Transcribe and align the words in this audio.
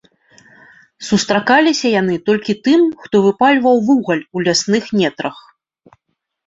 Сустракаліся 1.09 1.87
яны 2.01 2.15
толькі 2.31 2.57
тым, 2.69 2.81
хто 3.05 3.15
выпальваў 3.27 3.75
вугаль 3.93 4.27
у 4.35 4.49
лясных 4.49 4.83
нетрах. 5.03 5.37